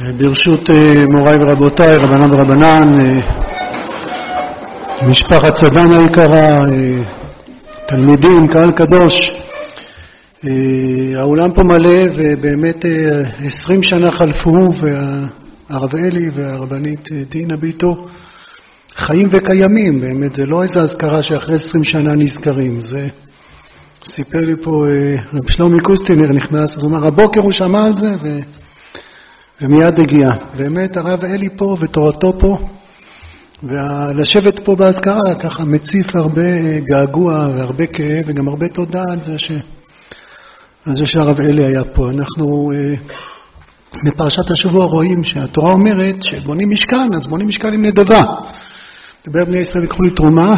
[0.00, 3.20] ברשות אה, מוריי ורבותיי, רבנן ורבנן, אה,
[5.08, 7.04] משפחת סדן היקרה, אה,
[7.88, 9.30] תלמידים, קהל קדוש,
[11.16, 12.84] האולם פה מלא ובאמת
[13.46, 18.06] עשרים שנה חלפו והרב אלי והרבנית דינה ביטו
[18.96, 23.08] חיים וקיימים, באמת, זה לא איזו אזכרה שאחרי עשרים שנה נזכרים, זה
[24.04, 24.84] סיפר לי פה
[25.32, 28.38] רב שלומי קוסטינר נכנס, אז הוא אמר, הבוקר הוא שמע על זה ו...
[29.62, 30.26] ומיד הגיע.
[30.56, 32.56] באמת הרב אלי פה ותורתו פה,
[33.62, 39.50] ולשבת פה באזכרה ככה מציף הרבה געגוע והרבה כאב וגם הרבה תודה על זה, ש...
[40.86, 42.10] על זה שהרב אלי היה פה.
[42.10, 42.94] אנחנו אה,
[44.06, 48.22] בפרשת השבוע רואים שהתורה אומרת שבונים משכן, אז בונים משכן עם נדבה.
[49.28, 50.50] דבר בני ישראל יקחו לי תרומה,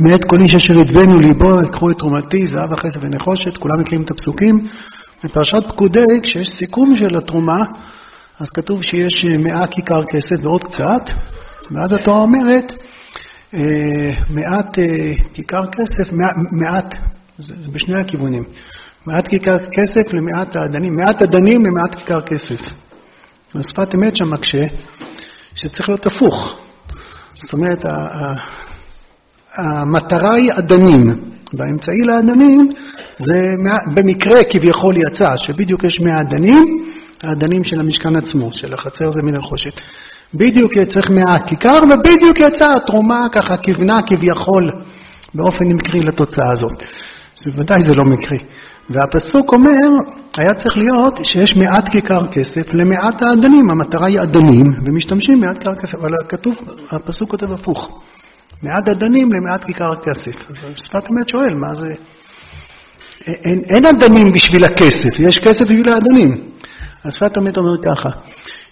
[0.00, 4.10] מאת כל איש אשר ידבנו ליבו, יקחו את תרומתי, זהב החסד ונחושת, כולם מכירים את
[4.10, 4.68] הפסוקים.
[5.24, 7.62] בפרשת פקודי, כשיש סיכום של התרומה,
[8.40, 11.10] אז כתוב שיש מאה כיכר כסף ועוד קצת,
[11.70, 12.72] ואז התורה אומרת,
[13.54, 16.12] אה, מעט אה, כיכר כסף,
[16.52, 16.94] מעט,
[17.38, 18.44] זה בשני הכיוונים,
[19.06, 22.60] מעט כיכר כסף למעט האדנים, מעט אדנים למעט כיכר כסף.
[23.54, 24.64] השפת אמת שם מקשה
[25.54, 26.60] שצריך להיות הפוך.
[27.34, 27.84] זאת אומרת,
[29.56, 31.04] המטרה היא אדנים,
[31.52, 32.72] והאמצעי לאדנים
[33.18, 33.54] זה
[33.94, 36.84] במקרה כביכול יצא, שבדיוק יש מאה אדנים,
[37.22, 39.80] האדנים של המשכן עצמו, של החצר זה מן החושת.
[40.34, 44.70] בדיוק צריך מאה כיכר, ובדיוק יצאה התרומה ככה כיוונה כביכול
[45.34, 46.82] באופן מקרי לתוצאה הזאת.
[47.40, 48.38] אז בוודאי זה לא מקרי.
[48.90, 49.88] והפסוק אומר,
[50.38, 55.74] היה צריך להיות שיש מעט כיכר כסף למעט האדנים, המטרה היא אדנים, ומשתמשים מעט כיכר
[55.74, 56.54] כסף, אבל כתוב,
[56.90, 58.00] הפסוק כותב הפוך,
[58.62, 60.50] מעט אדנים למעט כיכר כסף.
[60.50, 61.94] אז שפת אמת שואל, מה זה...
[63.26, 66.40] אין, אין אדנים בשביל הכסף, יש כסף בשביל האדנים.
[67.04, 68.10] אז שפת אמת אומר ככה,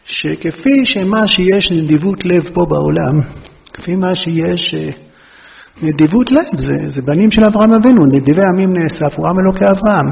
[0.04, 3.20] שכפי שמה שיש נדיבות לב פה בעולם,
[3.72, 4.90] כפי מה שיש אה,
[5.82, 10.10] נדיבות לב, זה, זה בנים של אברהם אבינו, נדיבי עמים נאספו, עם אלוקי אברהם.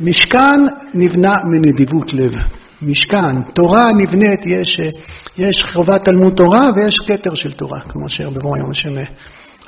[0.00, 0.60] משכן
[0.94, 2.32] נבנה מנדיבות לב.
[2.82, 4.88] משכן, תורה נבנית, יש, אה,
[5.38, 8.94] יש חובת תלמוד תורה ויש כתר של תורה, כמו שבבוא היום השם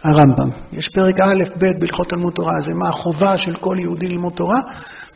[0.05, 0.49] הרמב"ם.
[0.73, 4.61] יש פרק א', ב' בהלכות תלמוד תורה, זה מה החובה של כל יהודי ללמוד תורה,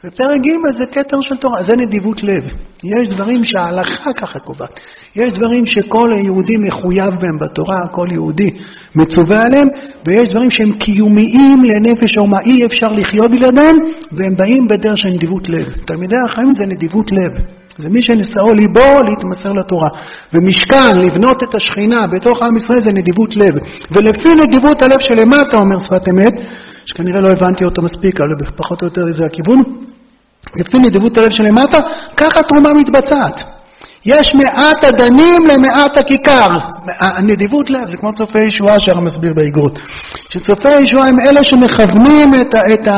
[0.04, 2.44] ופרק ג' זה כתר של תורה, זה נדיבות לב.
[2.84, 4.80] יש דברים שההלכה ככה קובעת.
[5.16, 8.50] יש דברים שכל יהודי מחויב בהם בתורה, כל יהודי
[8.94, 9.68] מצווה עליהם,
[10.06, 13.76] ויש דברים שהם קיומיים לנפש אומה, אי אפשר לחיות בלעדיהם,
[14.12, 15.66] והם באים בדרך של נדיבות לב.
[15.86, 17.61] תלמידי החיים זה נדיבות לב.
[17.78, 19.88] זה מי שנשאו ליבו להתמסר לתורה.
[20.32, 23.54] ומשכן, לבנות את השכינה בתוך עם ישראל זה נדיבות לב.
[23.90, 26.34] ולפי נדיבות הלב שלמטה, אומר שפת אמת,
[26.86, 29.62] שכנראה לא הבנתי אותו מספיק, אבל פחות או יותר זה הכיוון,
[30.56, 31.78] לפי נדיבות הלב שלמטה,
[32.16, 33.42] ככה תרומה מתבצעת.
[34.06, 36.48] יש מעט אדנים למעט הכיכר.
[36.98, 39.78] הנדיבות לב זה כמו צופי ישועה שהרב מסביר באיגרות.
[40.28, 42.88] שצופי ישועה הם אלה שמכוונים את, ה, את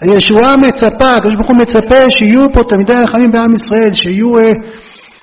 [0.00, 4.52] הישועה מצפה, הקדוש ברוך הוא מצפה שיהיו פה תלמידי החיים בעם ישראל, שיהיו, אה,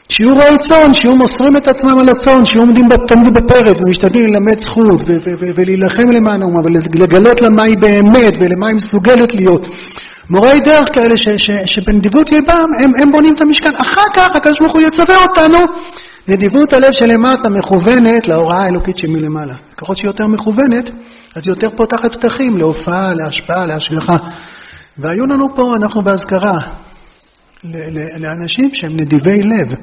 [0.10, 4.60] שיהיו רועי צאן, שיהיו מוסרים את עצמם על הצאן, שיהיו עומדים תמיד בפרץ ומשתדלים ללמד
[4.60, 5.02] זכות
[5.56, 9.66] ולהילחם למען האומה ולגלות לה מה היא באמת ולמה היא מסוגלת להיות.
[10.30, 13.72] מורי דרך כאלה ש, ש, שבנדיבות ליבם הם, הם בונים את המשכן.
[13.76, 15.58] אחר כך הקדוש ברוך הוא יצווה אותנו.
[16.28, 19.54] נדיבות הלב שלמטה מכוונת להוראה האלוקית שמלמעלה.
[19.78, 20.90] ככל שהיא יותר מכוונת,
[21.36, 24.18] אז היא יותר פותחת פתחים להופעה, להשפעה, להשגחה.
[24.98, 26.60] והיו לנו פה, אנחנו באזכרה,
[28.20, 29.78] לאנשים שהם נדיבי לב.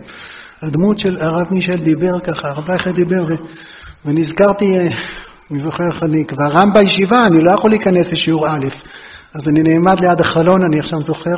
[0.63, 3.25] הדמות של הרב מישל דיבר ככה, הרב אייכר דיבר,
[4.05, 4.89] ונזכרתי, אה,
[5.51, 8.67] אני זוכר איך אני, כבר רם בישיבה, אני לא יכול להיכנס לשיעור א'.
[9.35, 11.35] אז אני נעמד ליד החלון, אני עכשיו זוכר,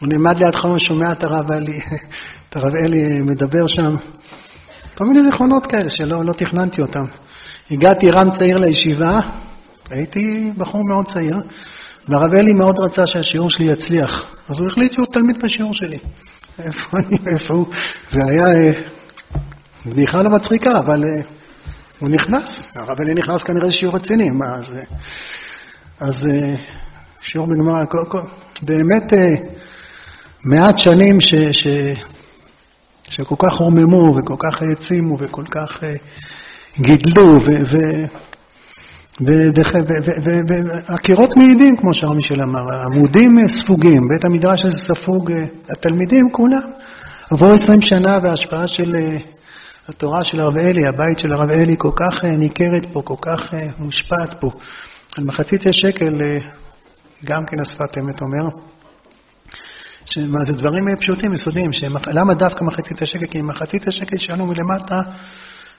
[0.00, 1.80] הוא נעמד ליד חלון, שומע את הרב אלי,
[2.48, 3.96] את הרב אלי מדבר שם.
[4.94, 7.04] כל מיני זיכרונות כאלה שלא לא תכננתי אותם.
[7.70, 9.20] הגעתי רם צעיר לישיבה,
[9.90, 11.36] הייתי בחור מאוד צעיר,
[12.08, 15.98] והרב אלי מאוד רצה שהשיעור שלי יצליח, אז הוא החליט שהוא תלמיד בשיעור שלי.
[16.58, 17.66] איפה אני, איפה הוא?
[18.10, 18.70] זה היה אה,
[19.86, 21.22] בדיחה לא מצחיקה, אבל אה,
[21.98, 24.82] הוא נכנס, הרב אלי נכנס כנראה לשיעור רציני, מה, אז, אה,
[26.00, 26.26] אז
[27.20, 27.84] שיעור בגמרא,
[28.62, 29.12] באמת
[30.44, 31.66] מעט שנים ש, ש,
[33.02, 35.82] שכל כך רוממו וכל כך העצימו וכל כך
[36.78, 37.38] גידלו,
[40.88, 45.32] והקירות מעידים, כמו שהרב מישל אמר, עמודים אה, ספוגים, בית המדרש הזה ספוג,
[45.70, 46.70] התלמידים כולם,
[47.30, 48.96] עברו עשרים שנה וההשפעה של
[49.88, 54.40] התורה של הרב אלי, הבית של הרב אלי כל כך ניכרת פה, כל כך מושפעת
[54.40, 54.50] פה.
[55.18, 56.38] על מחצית השקל
[57.24, 58.48] גם כן השפת אמת אומר,
[60.16, 61.70] מה זה דברים פשוטים, יסודיים,
[62.06, 63.26] למה דווקא מחצית השקל?
[63.26, 65.00] כי מחצית השקל שלנו מלמטה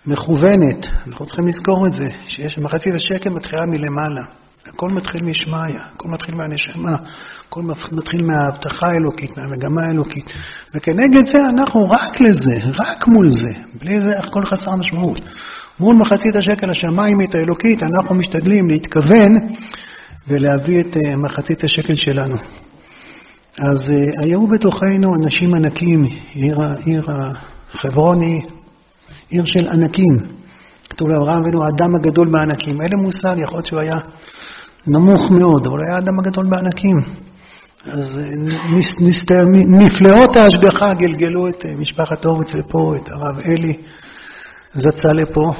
[0.08, 4.22] מכוונת, אנחנו צריכים לזכור את זה, שיש מחצית השקל מתחילה מלמעלה,
[4.66, 6.96] הכל מתחיל משמיא, הכל מתחיל מהנשמה,
[7.48, 7.62] הכל
[7.92, 10.26] מתחיל מההבטחה האלוקית, מהמגמה האלוקית,
[10.76, 15.20] וכנגד זה אנחנו רק לזה, רק מול זה, בלי זה הכל חסר משמעות.
[15.80, 19.38] מול מחצית השקל השמיימית האלוקית, אנחנו משתדלים להתכוון
[20.28, 22.36] ולהביא את אה, מחצית השקל שלנו.
[23.60, 27.00] אז אה, היו בתוכנו אנשים ענקים, עיר, היא
[29.30, 30.18] עיר של ענקים.
[30.90, 32.81] כתוב לאברהם אבינו, האדם הגדול בענקים.
[32.81, 33.98] אין לי מושג, יכול להיות שהוא היה
[34.88, 37.02] נמוך מאוד, אבל היה האדם הגדול בענקים.
[37.86, 38.20] אז
[39.31, 43.74] אה, נפלאות ההשגחה גלגלו את משפחת הורוביץ לפה, את הרב אלי
[44.74, 45.54] זצ"ל לפה.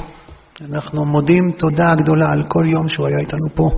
[0.72, 3.70] אנחנו מודים תודה גדולה על כל יום שהוא היה איתנו פה.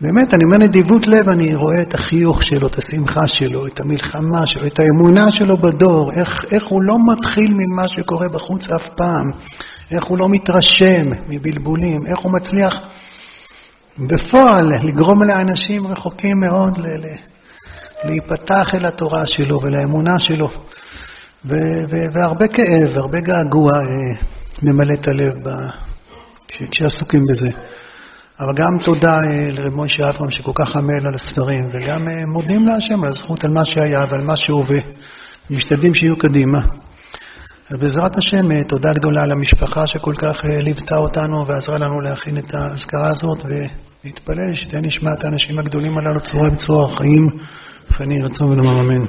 [0.00, 4.46] באמת, אני אומר נדיבות לב, אני רואה את החיוך שלו, את השמחה שלו, את המלחמה
[4.46, 9.30] שלו, את האמונה שלו בדור, איך, איך הוא לא מתחיל ממה שקורה בחוץ אף פעם,
[9.90, 12.74] איך הוא לא מתרשם מבלבולים, איך הוא מצליח
[13.98, 17.16] בפועל לגרום לאנשים רחוקים מאוד ל- ל-
[18.04, 20.48] להיפתח אל התורה שלו ולאמונה שלו.
[21.44, 24.16] ו- ו- והרבה כאב, הרבה געגוע אה,
[24.62, 25.68] ממלא את הלב ב-
[26.48, 27.50] כשעסוקים בזה.
[28.40, 32.66] אבל גם תודה אה, לרב מוישה אברהם שכל כך עמל על הספרים, וגם אה, מודים
[32.66, 34.78] להשם על הזכות על מה שהיה ועל מה שהווה,
[35.50, 36.58] ומשתדלים שיהיו קדימה.
[37.70, 43.10] ובעזרת השם, אה, תודה גדולה למשפחה שכל כך ליוותה אותנו ועזרה לנו להכין את האזכרה
[43.10, 47.28] הזאת, ונתפלל שתהיה נשמת האנשים הגדולים הללו צרורה בצרור החיים,
[48.00, 49.04] יהי רצון ולומר אמן.